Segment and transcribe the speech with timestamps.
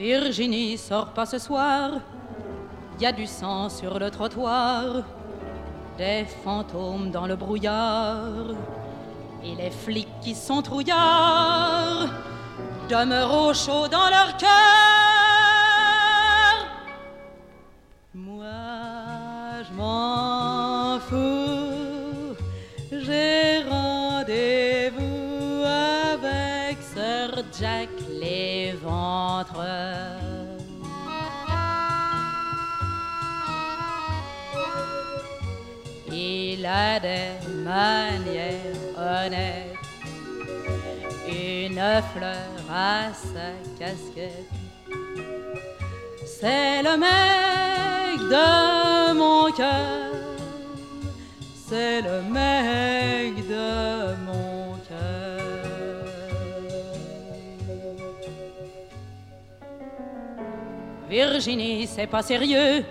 [0.00, 2.00] Virginie, sort pas ce soir.
[2.98, 5.02] Y a du sang sur le trottoir,
[5.98, 8.54] des fantômes dans le brouillard,
[9.44, 12.08] et les flics qui sont trouillards
[12.88, 14.48] demeurent au chaud dans leur cœur.
[18.14, 18.46] Moi,
[19.68, 22.34] je m'en fous,
[22.90, 27.99] j'ai rendez-vous avec Sir Jack
[36.12, 37.30] Il a des
[37.64, 39.76] manières honnêtes,
[41.26, 44.50] une fleur à sa casquette.
[46.26, 50.12] C'est le mec de mon cœur,
[51.68, 54.29] c'est le mec de mon
[61.10, 62.84] Virginie, c'est pas sérieux,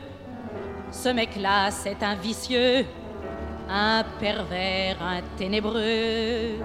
[0.92, 2.86] ce mec-là, c'est un vicieux
[3.70, 6.58] un pervers, un ténébreux,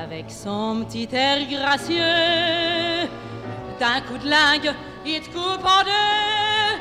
[0.00, 3.08] avec son petit air gracieux.
[3.80, 4.72] D'un coup de lingue,
[5.04, 6.78] il te coupe en deux.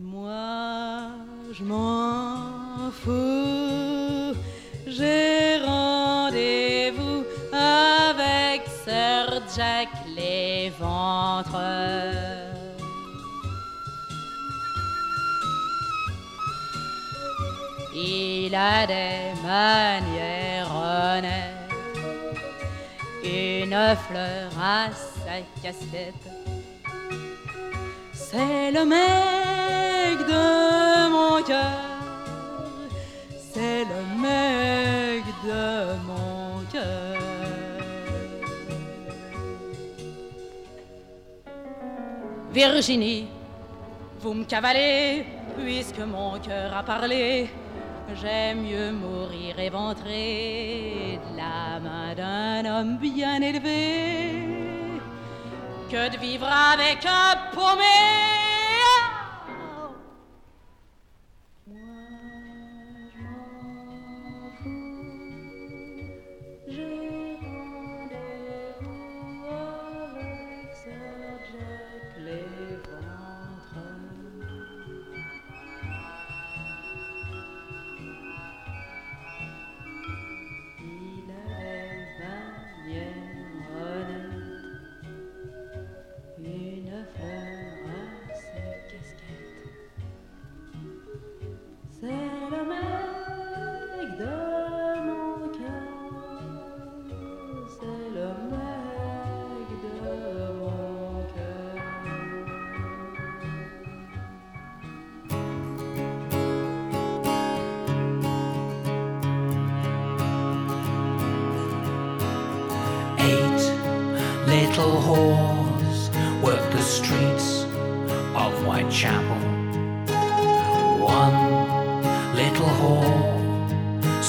[0.00, 1.10] Moi,
[1.52, 4.36] je m'en fous,
[4.86, 5.57] j'ai
[9.58, 11.52] Sir Jack l'éventreur.
[17.92, 21.72] Il a des manières honnêtes,
[23.24, 26.28] une fleur à sa casquette.
[28.12, 31.80] C'est le mec de mon cœur,
[33.52, 35.62] c'est le mec de
[36.06, 36.27] mon
[42.58, 43.28] Virginie,
[44.18, 45.24] vous me cavalez,
[45.56, 47.48] puisque mon cœur a parlé.
[48.20, 54.42] J'aime mieux mourir éventré de la main d'un homme bien élevé
[55.88, 58.37] que de vivre avec un paumé.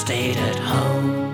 [0.00, 1.29] Stayed at home.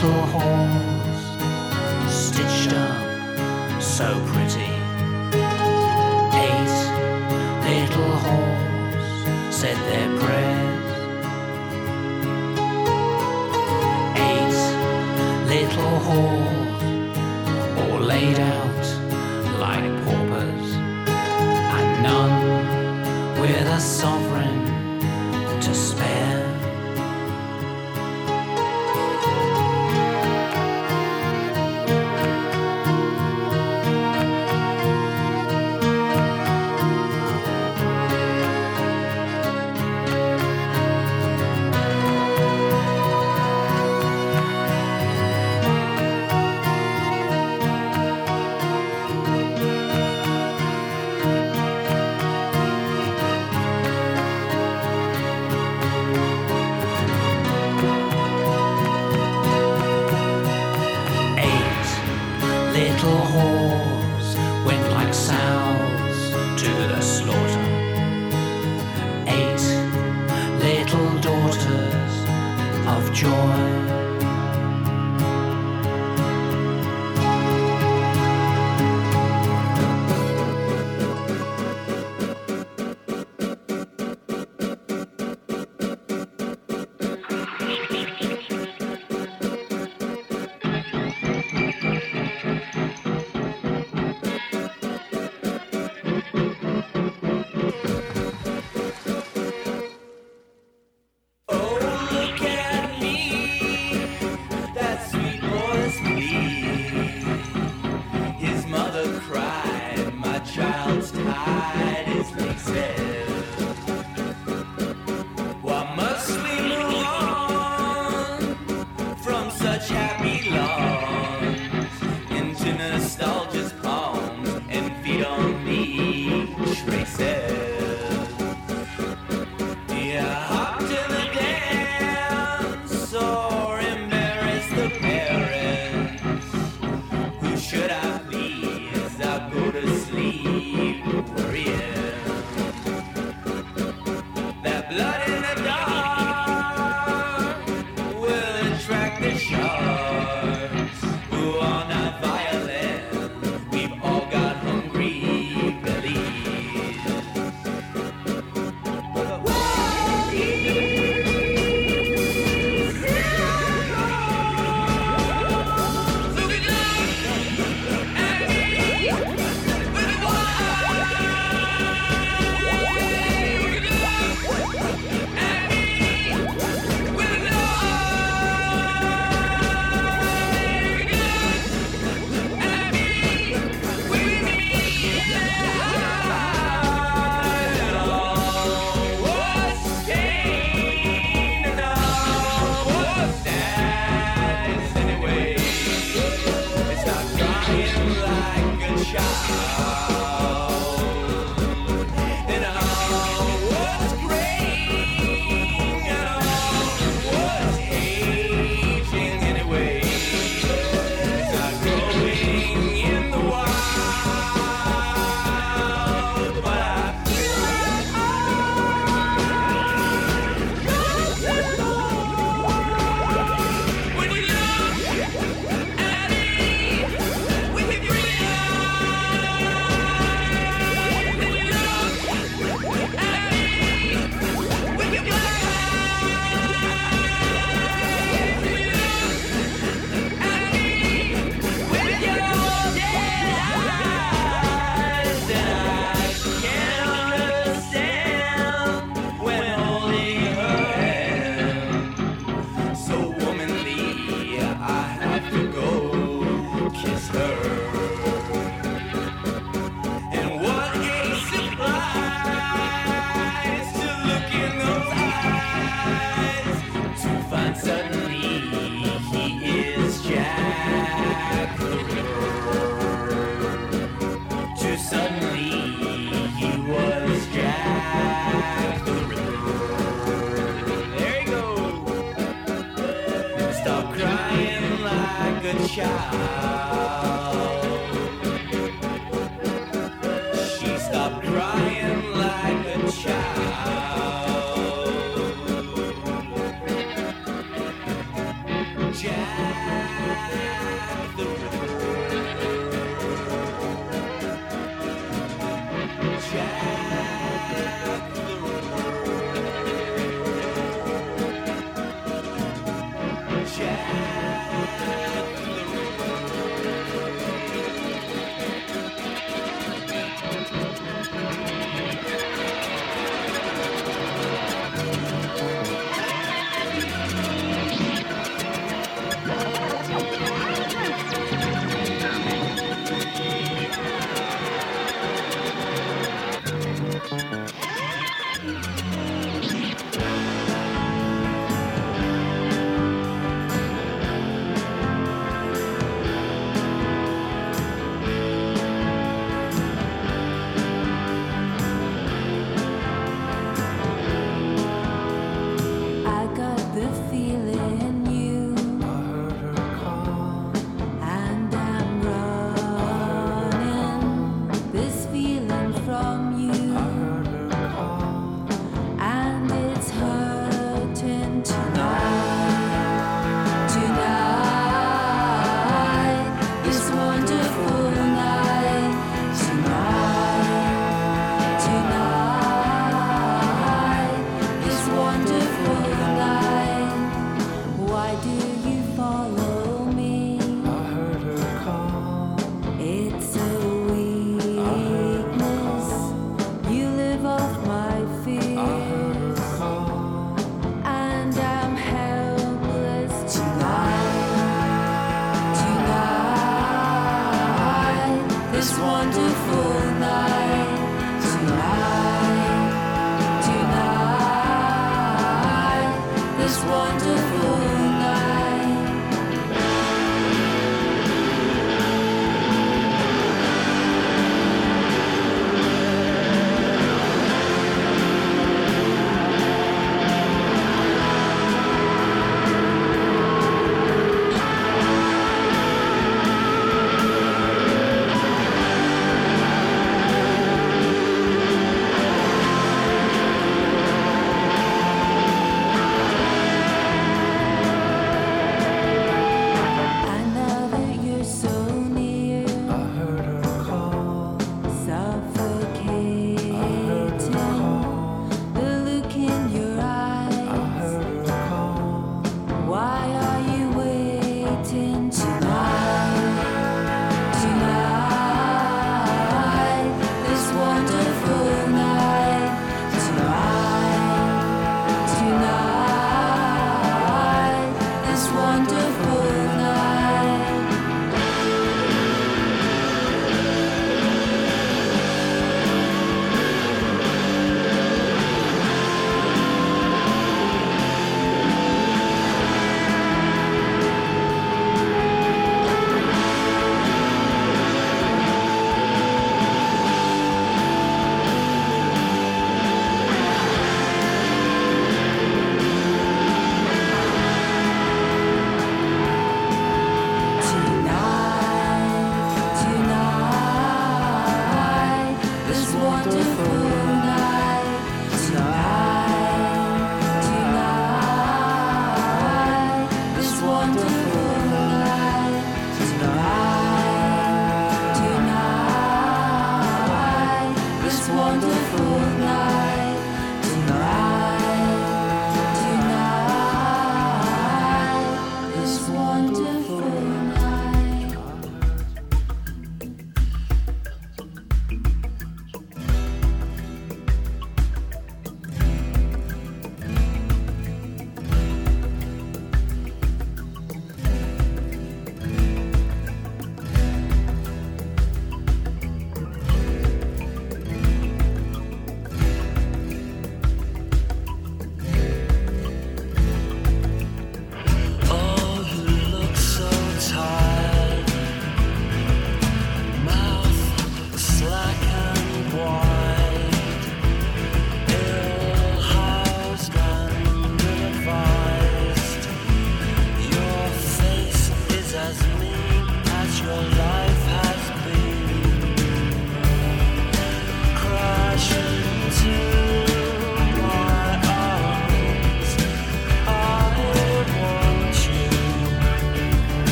[0.00, 1.22] little halls
[2.08, 4.70] stitched up so pretty.
[6.46, 6.74] Eight
[7.66, 10.86] little halls said their prayers.
[14.28, 14.58] Eight
[15.48, 16.78] little halls
[17.80, 18.84] all laid out
[19.58, 20.68] like paupers,
[21.76, 24.27] and none with a soft.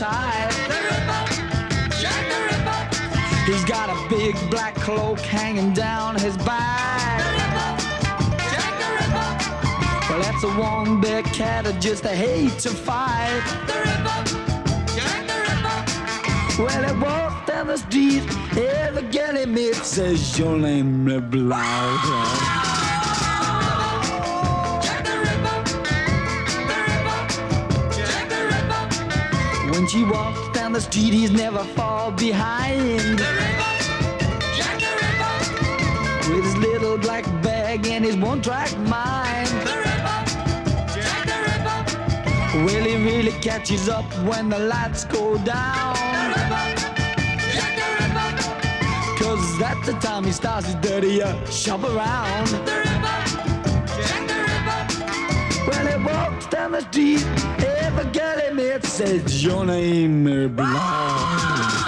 [0.00, 0.50] So tight.
[3.44, 7.20] He's got a big black cloak hanging down his back.
[10.08, 13.42] Well, that's a one big cat that just hate to fight.
[13.66, 14.24] the ripper
[16.62, 18.22] Well, he walks down the street,
[18.56, 22.79] every girl he meets says your name is Blau.
[29.80, 33.18] When she walks down the street, he's never far behind.
[36.28, 39.48] With his little black bag and his one-track mind.
[42.62, 45.96] Well, he really catches up when the lights go down.
[49.16, 52.50] Cause that's the time he starts his dirty uh, shop around.
[55.66, 57.24] When he walks down the street,
[57.60, 61.80] every girl he meets says, Your name is Blanc.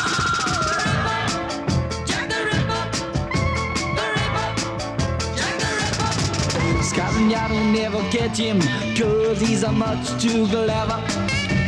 [6.83, 8.61] Scotland Yard will never catch him,
[8.97, 11.01] cause he's a much too clever.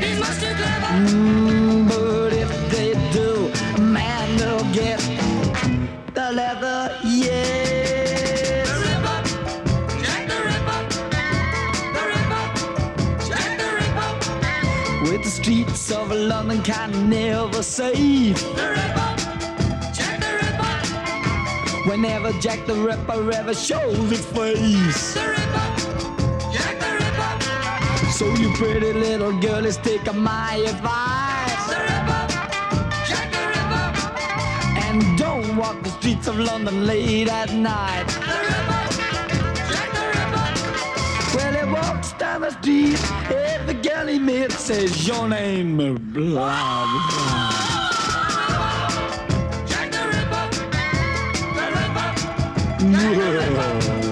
[0.03, 0.93] He's much too clever.
[1.09, 3.51] Mm, but if they do,
[3.83, 5.01] man, they'll get
[6.15, 7.64] the leather, yes.
[15.73, 18.41] Streets of London can never save.
[18.57, 19.19] kind
[19.93, 21.91] Jack the Ripper.
[21.91, 25.15] Whenever Jack the Ripper ever shows his face.
[26.53, 28.11] Jack the Ripper.
[28.13, 31.69] So you pretty little girl, let's take my advice.
[33.09, 33.87] Jack the Ripper.
[34.87, 38.07] And don't walk the streets of London late at night.
[39.73, 40.45] Jack the Ripper.
[41.37, 42.04] Well, he walks
[42.45, 47.65] down the street, every girl he meets says, Your name, blah, blah.
[52.87, 54.04] Le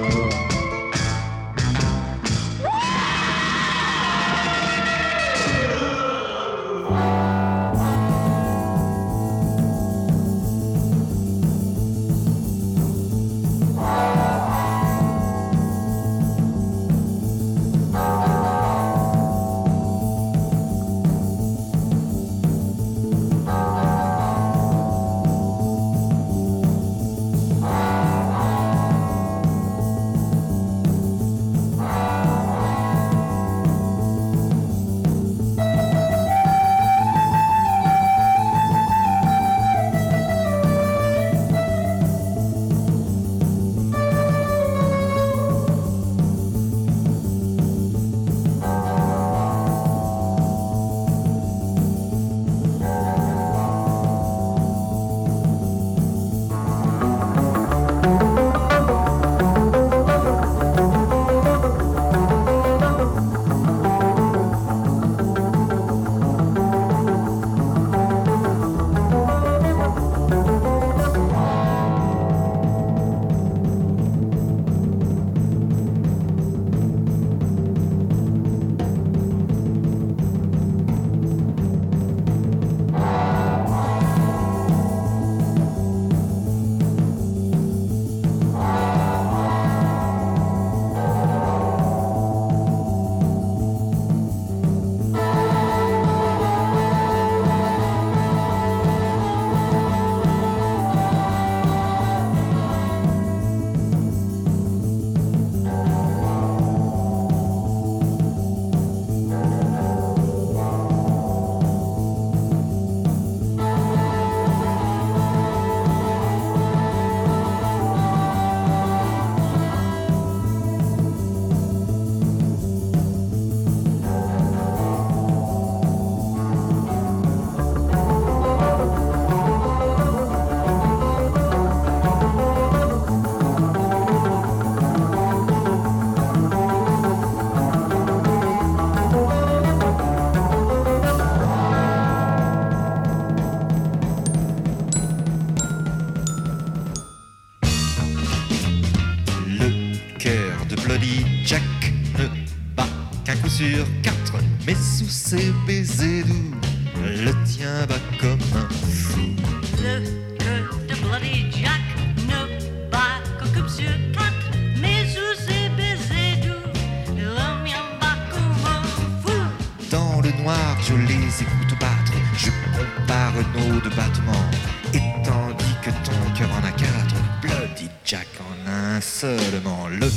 [179.22, 179.86] seulement.
[179.88, 180.10] Le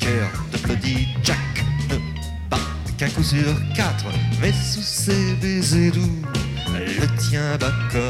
[0.00, 1.38] cœur de Bloody Jack
[1.90, 1.96] ne
[2.50, 2.56] bat
[2.98, 4.06] qu'un coup sur quatre,
[4.40, 6.22] mais sous ses baisers doux,
[6.74, 8.07] le tien bat comme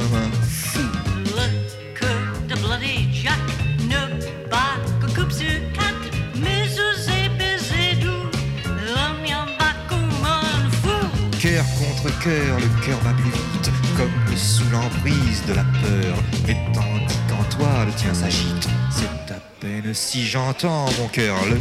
[20.11, 21.37] si j'entends mon cœur.
[21.51, 21.59] Le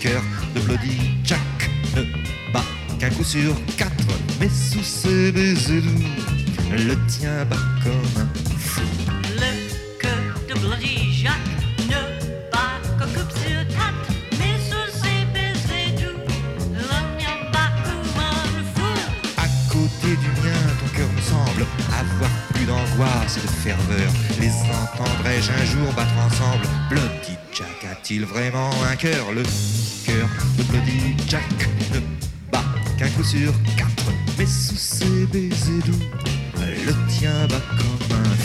[0.00, 0.22] cœur
[0.54, 1.38] de Bloody Jack
[1.94, 2.02] ne
[2.50, 2.64] bat
[2.98, 3.92] qu'un coup sur quatre,
[4.40, 6.04] mais sous ses baisers doux,
[6.70, 8.80] le tien bat comme un fou.
[9.34, 11.44] Le cœur de Bloody Jack
[11.90, 12.00] ne
[12.50, 14.08] bat qu'un coup sur quatre,
[14.38, 16.20] mais sous ses baisers doux,
[16.72, 18.94] le mien bat comme un fou.
[19.36, 24.10] À côté du mien, ton cœur me semble avoir plus d'angoisse et de ferveur.
[24.40, 27.49] Les entendrai-je un jour battre ensemble Bloody Jack
[28.10, 29.42] a-t-il vraiment un cœur Le
[30.04, 31.44] cœur de Bloody Jack
[31.94, 32.00] ne
[32.50, 32.64] bat
[32.98, 36.04] qu'un coup sur quatre, mais sous ses baisers doux,
[36.58, 38.36] le tien bat comme un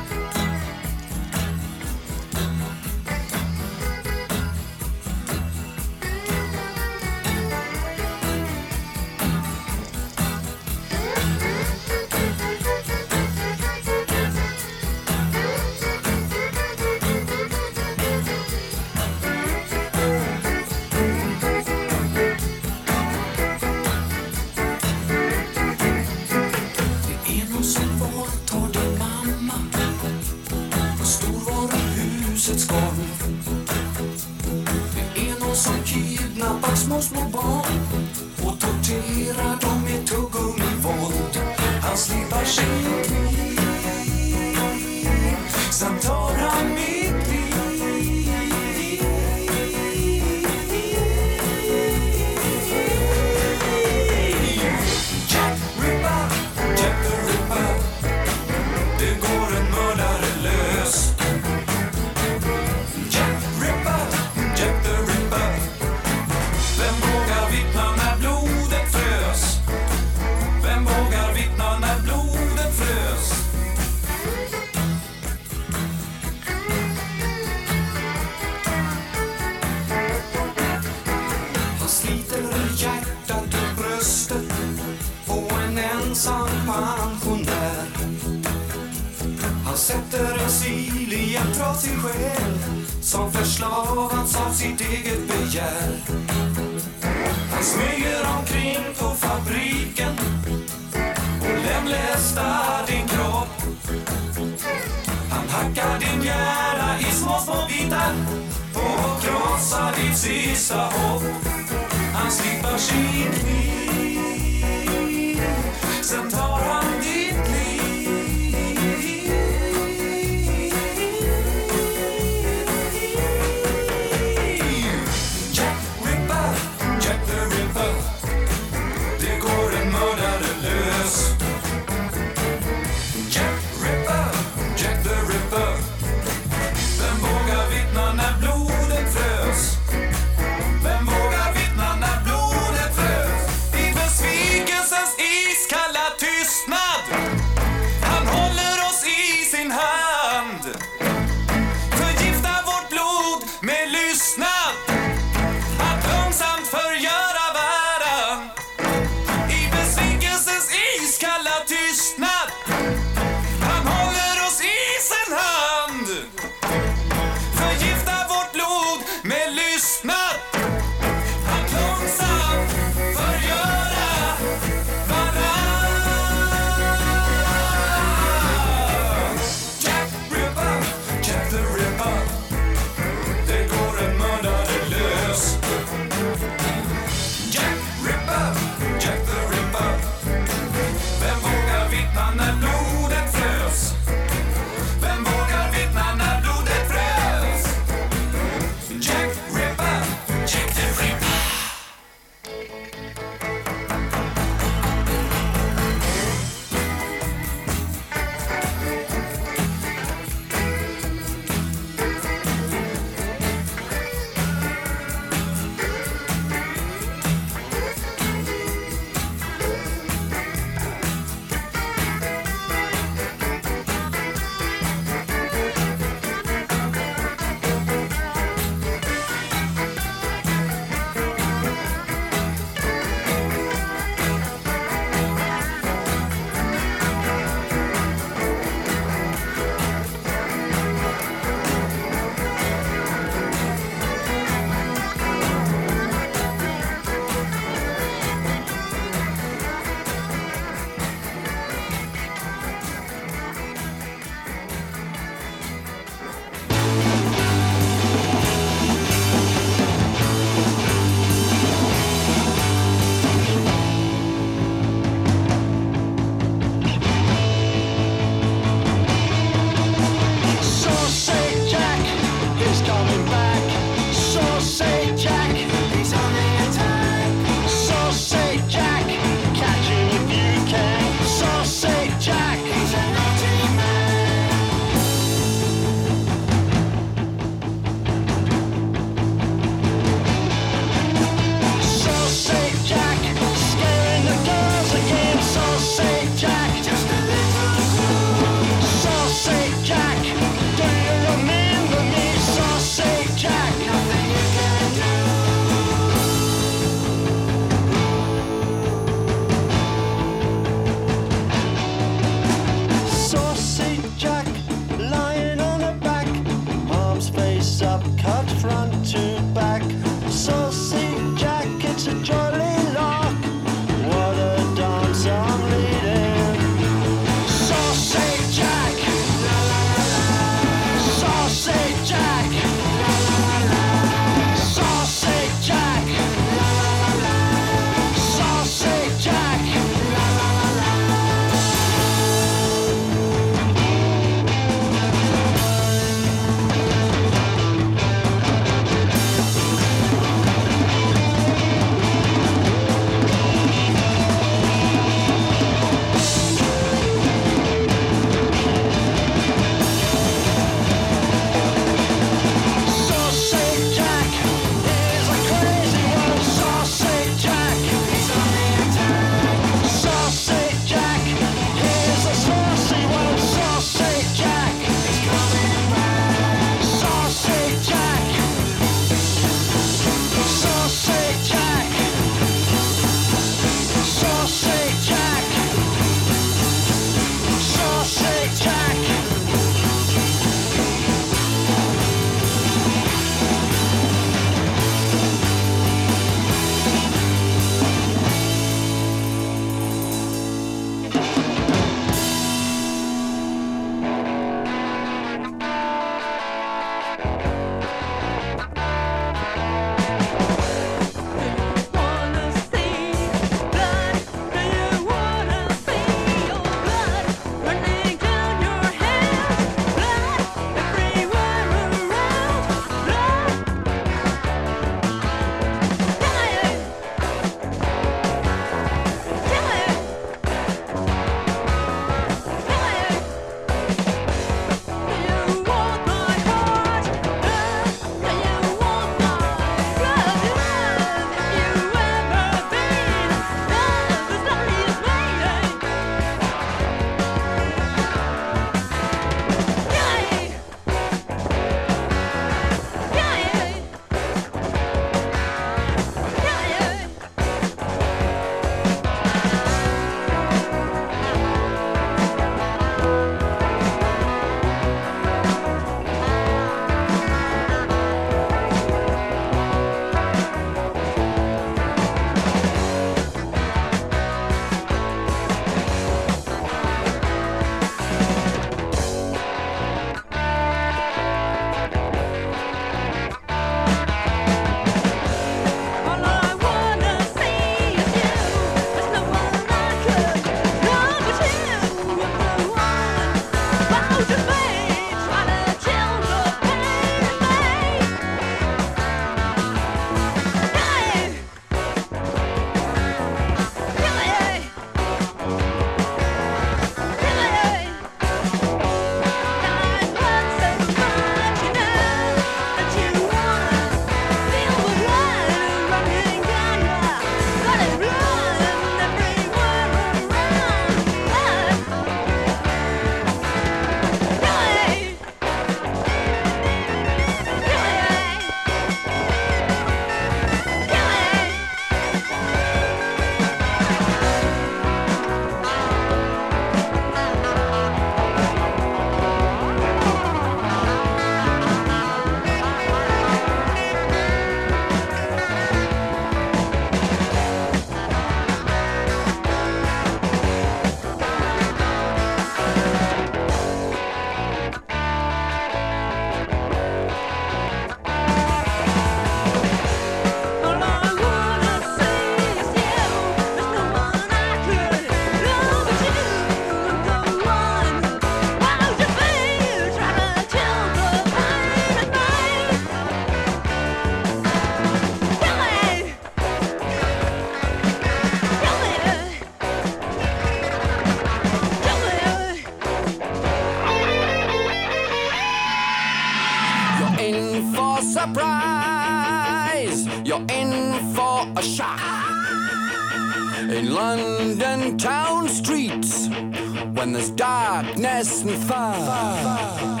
[598.18, 600.00] and fire.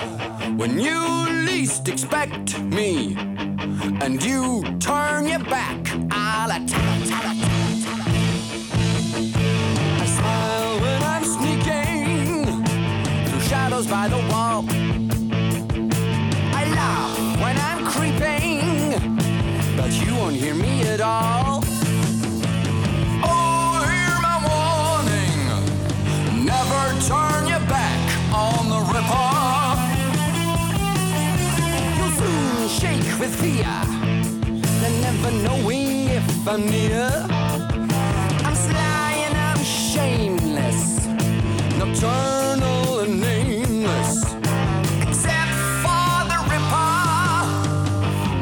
[0.56, 0.98] When you
[1.46, 3.14] least expect me,
[4.00, 5.78] and you turn your back,
[6.10, 7.02] I'll attack.
[10.02, 12.64] I smile when I'm sneaking
[13.26, 14.64] through shadows by the wall.
[16.60, 19.16] I laugh when I'm creeping,
[19.76, 21.57] but you won't hear me at all.
[33.18, 33.66] With fear,
[34.84, 37.10] and never knowing if I'm near.
[38.44, 41.06] I'm sly and I'm shameless,
[41.78, 44.22] nocturnal and nameless.
[45.02, 45.52] Except
[45.82, 46.98] for the Ripper,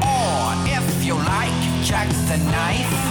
[0.04, 3.05] or if you like, Jack the Knife.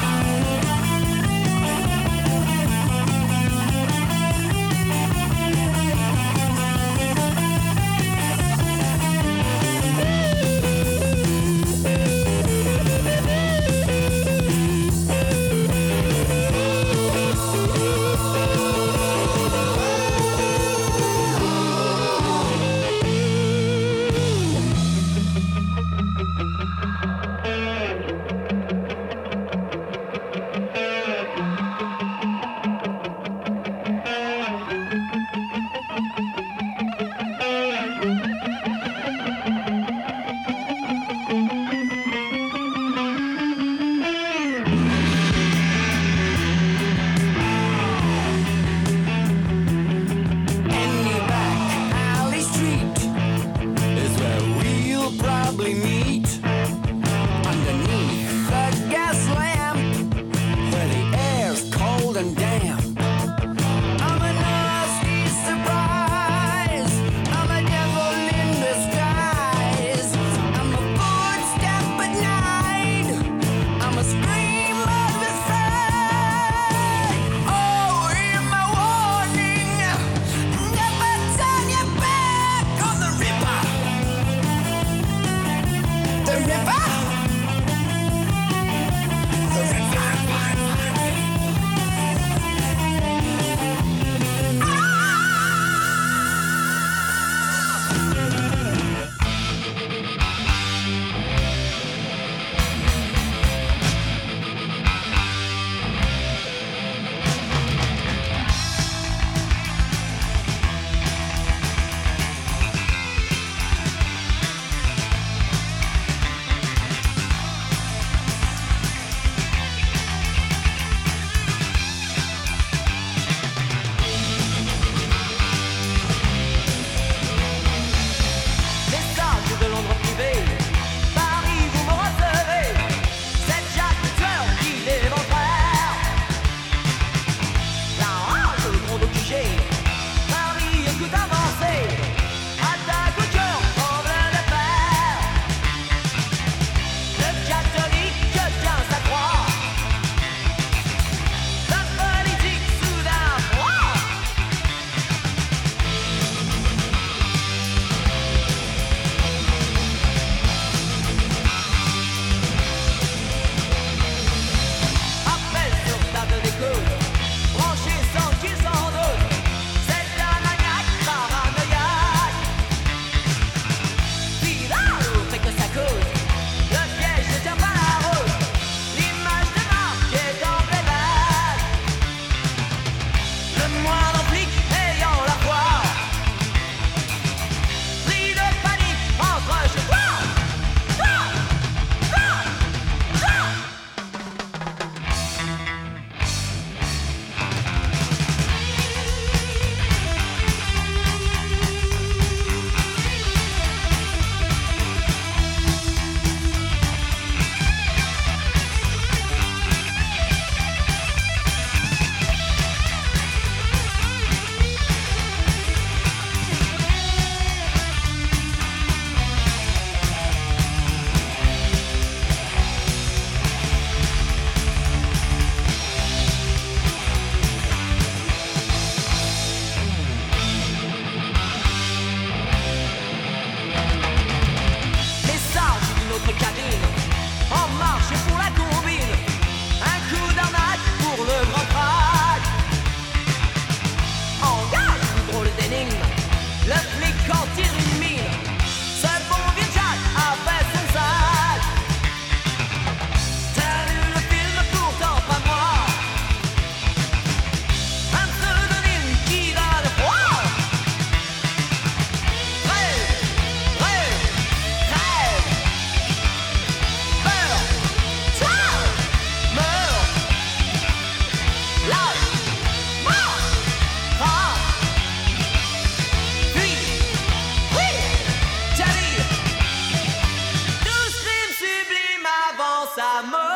[283.25, 283.54] amor.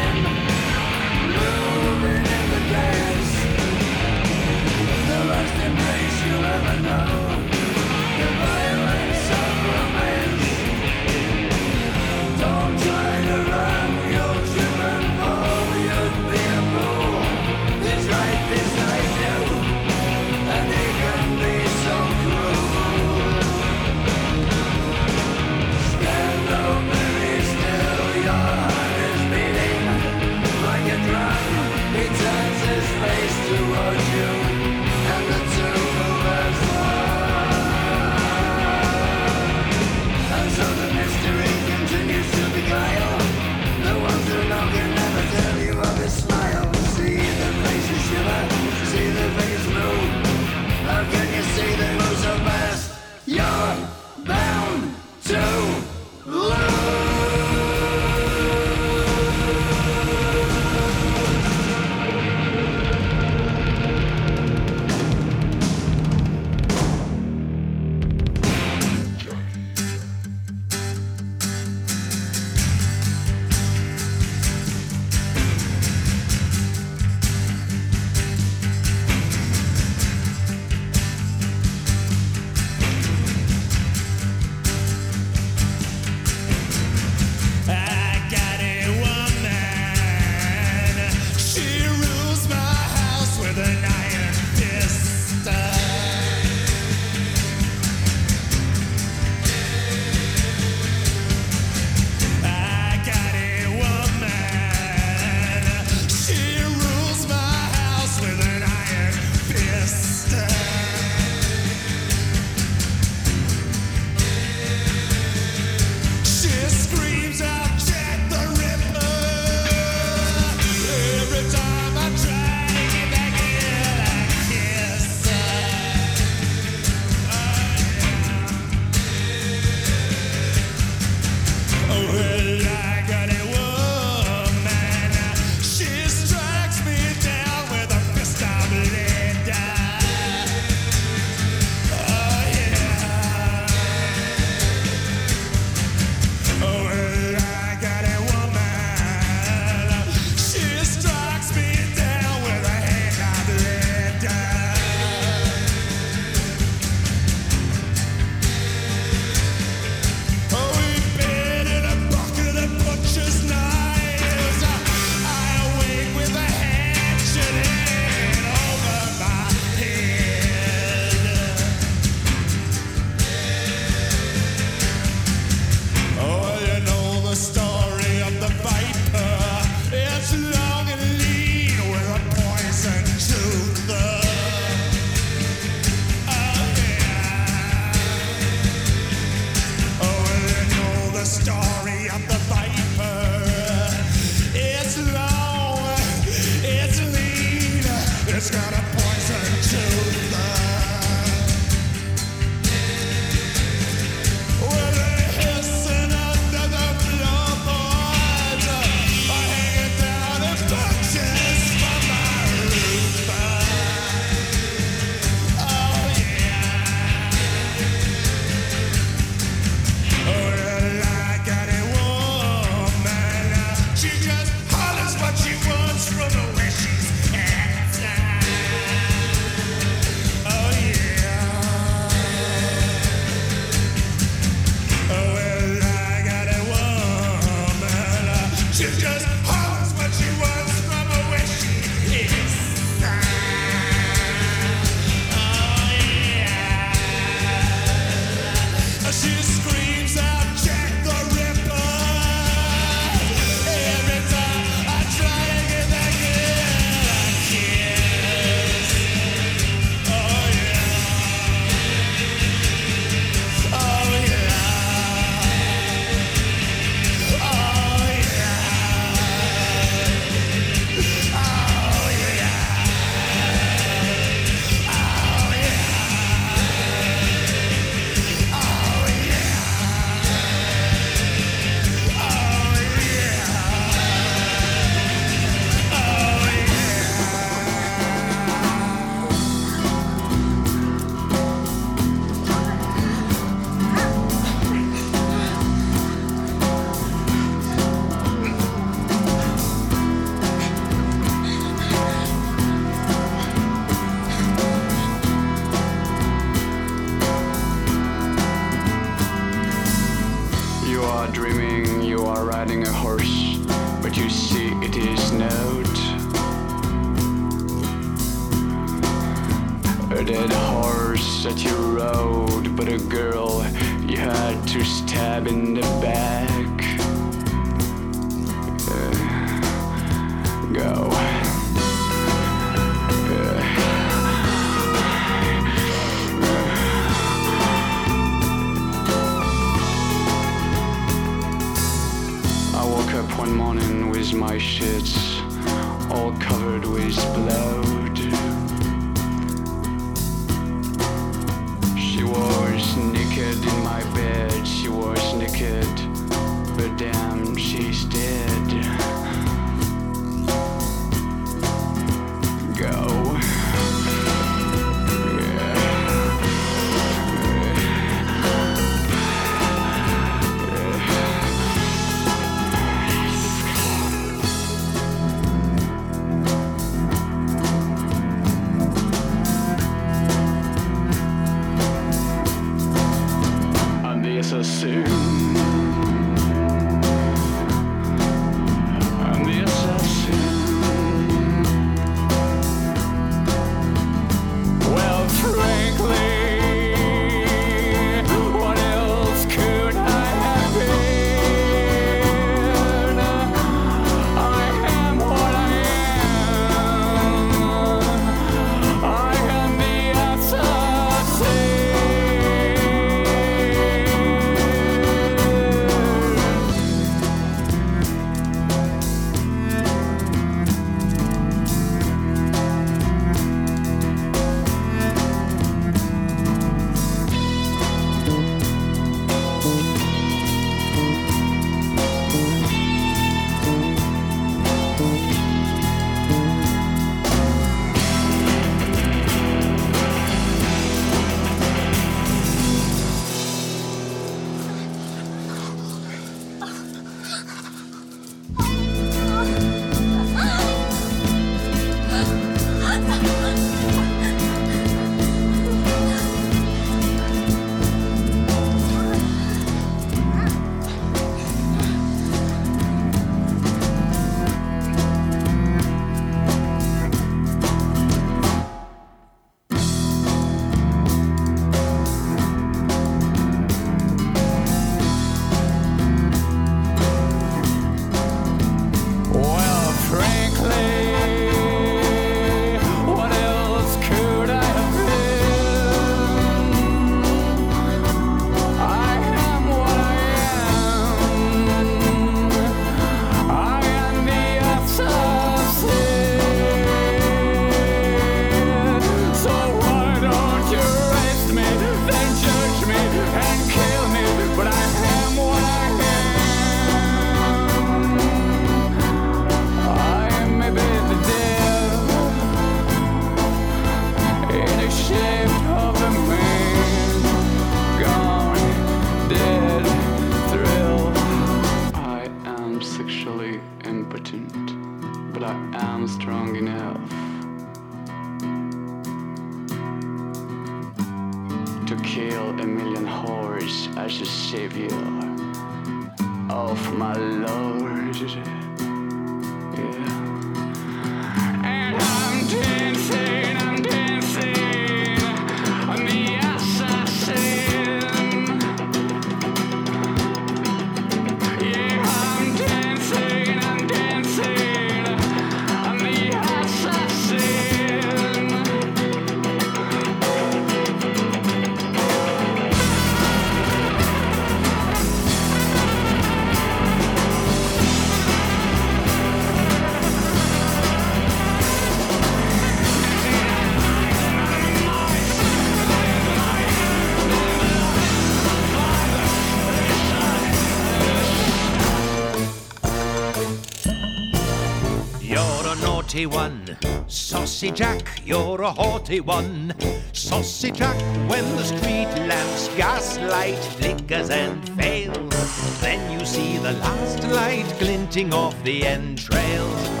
[586.21, 589.73] A naughty one, Saucy Jack, you're a haughty one.
[590.13, 590.99] Saucy Jack,
[591.29, 598.33] when the street lamps gaslight flickers and fails, then you see the last light glinting
[598.33, 600.00] off the entrails.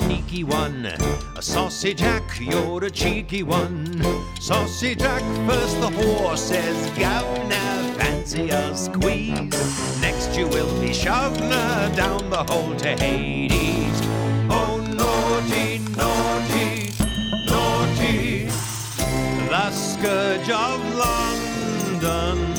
[0.00, 0.86] Sneaky one.
[1.36, 4.02] A saucy Jack, you're a cheeky one.
[4.40, 10.00] Saucy Jack, first the horse says, Governor, fancy a squeeze.
[10.00, 14.00] Next you will be shoved uh, down the hole to Hades.
[14.48, 16.92] Oh, naughty, naughty,
[17.50, 18.46] naughty,
[19.48, 22.49] the scourge of London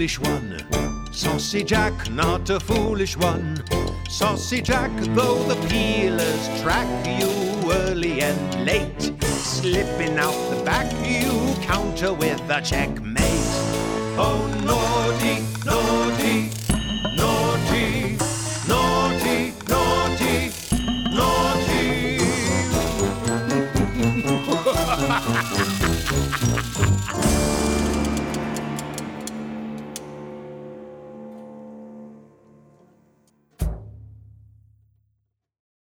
[0.00, 1.12] Ghoulish one.
[1.12, 3.62] Saucy Jack, not a foolish one.
[4.08, 7.28] Saucy Jack, though the peelers track you
[7.70, 9.12] early and late.
[9.22, 13.20] Slipping out the back, you counter with a checkmate.
[14.16, 14.80] Oh, no.